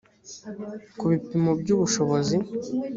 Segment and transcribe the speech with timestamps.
[0.97, 2.35] ku bipimo by ubushobozi